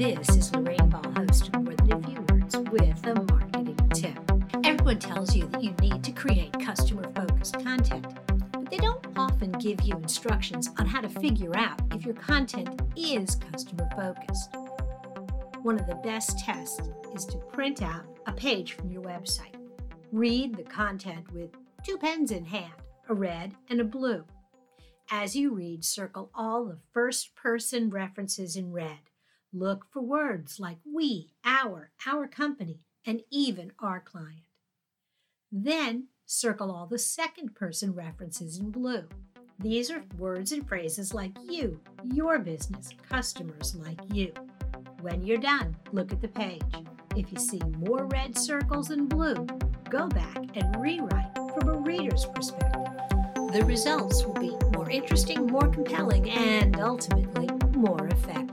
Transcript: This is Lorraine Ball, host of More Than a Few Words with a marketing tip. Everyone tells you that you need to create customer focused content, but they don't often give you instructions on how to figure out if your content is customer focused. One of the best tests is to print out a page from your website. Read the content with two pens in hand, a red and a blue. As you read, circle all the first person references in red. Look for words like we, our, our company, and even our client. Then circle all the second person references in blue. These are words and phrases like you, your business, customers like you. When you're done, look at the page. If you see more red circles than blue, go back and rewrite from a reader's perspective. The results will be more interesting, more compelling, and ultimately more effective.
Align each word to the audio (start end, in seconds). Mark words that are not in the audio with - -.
This 0.00 0.30
is 0.30 0.54
Lorraine 0.54 0.88
Ball, 0.88 1.12
host 1.14 1.48
of 1.48 1.62
More 1.62 1.74
Than 1.74 1.92
a 1.92 2.08
Few 2.08 2.20
Words 2.30 2.56
with 2.56 3.06
a 3.06 3.22
marketing 3.30 3.76
tip. 3.92 4.18
Everyone 4.64 4.98
tells 4.98 5.36
you 5.36 5.46
that 5.48 5.62
you 5.62 5.74
need 5.82 6.02
to 6.02 6.10
create 6.12 6.58
customer 6.58 7.02
focused 7.14 7.62
content, 7.62 8.06
but 8.50 8.70
they 8.70 8.78
don't 8.78 9.06
often 9.14 9.52
give 9.52 9.82
you 9.82 9.94
instructions 9.96 10.70
on 10.78 10.86
how 10.86 11.02
to 11.02 11.08
figure 11.10 11.54
out 11.54 11.78
if 11.92 12.06
your 12.06 12.14
content 12.14 12.80
is 12.96 13.34
customer 13.34 13.86
focused. 13.94 14.56
One 15.60 15.78
of 15.78 15.86
the 15.86 16.00
best 16.02 16.38
tests 16.38 16.80
is 17.14 17.26
to 17.26 17.36
print 17.36 17.82
out 17.82 18.06
a 18.24 18.32
page 18.32 18.72
from 18.72 18.90
your 18.90 19.02
website. 19.02 19.56
Read 20.12 20.56
the 20.56 20.62
content 20.62 21.30
with 21.30 21.50
two 21.84 21.98
pens 21.98 22.30
in 22.30 22.46
hand, 22.46 22.72
a 23.10 23.12
red 23.12 23.52
and 23.68 23.82
a 23.82 23.84
blue. 23.84 24.24
As 25.10 25.36
you 25.36 25.54
read, 25.54 25.84
circle 25.84 26.30
all 26.34 26.64
the 26.64 26.78
first 26.94 27.36
person 27.36 27.90
references 27.90 28.56
in 28.56 28.72
red. 28.72 29.00
Look 29.52 29.86
for 29.90 30.00
words 30.00 30.60
like 30.60 30.78
we, 30.84 31.32
our, 31.44 31.90
our 32.06 32.28
company, 32.28 32.80
and 33.04 33.22
even 33.30 33.72
our 33.80 34.00
client. 34.00 34.44
Then 35.50 36.06
circle 36.24 36.70
all 36.70 36.86
the 36.86 36.98
second 36.98 37.56
person 37.56 37.92
references 37.92 38.58
in 38.58 38.70
blue. 38.70 39.08
These 39.58 39.90
are 39.90 40.04
words 40.16 40.52
and 40.52 40.66
phrases 40.68 41.12
like 41.12 41.36
you, 41.42 41.80
your 42.04 42.38
business, 42.38 42.90
customers 43.08 43.74
like 43.74 43.98
you. 44.12 44.32
When 45.00 45.26
you're 45.26 45.38
done, 45.38 45.74
look 45.90 46.12
at 46.12 46.20
the 46.20 46.28
page. 46.28 46.62
If 47.16 47.32
you 47.32 47.38
see 47.38 47.60
more 47.76 48.06
red 48.06 48.38
circles 48.38 48.88
than 48.88 49.06
blue, 49.06 49.34
go 49.88 50.06
back 50.06 50.56
and 50.56 50.80
rewrite 50.80 51.34
from 51.54 51.68
a 51.70 51.78
reader's 51.78 52.24
perspective. 52.24 52.86
The 53.52 53.64
results 53.66 54.24
will 54.24 54.34
be 54.34 54.56
more 54.76 54.88
interesting, 54.88 55.48
more 55.48 55.66
compelling, 55.66 56.30
and 56.30 56.78
ultimately 56.78 57.48
more 57.76 58.06
effective. 58.06 58.49